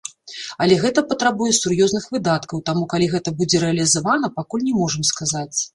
Але 0.63 0.77
гэта 0.83 1.03
патрабуе 1.11 1.51
сур'ёзных 1.59 2.09
выдаткаў, 2.15 2.65
таму 2.71 2.89
калі 2.95 3.13
гэта 3.15 3.37
будзе 3.43 3.65
рэалізавана, 3.67 4.35
пакуль 4.41 4.67
не 4.71 4.81
можам 4.81 5.11
сказаць. 5.15 5.59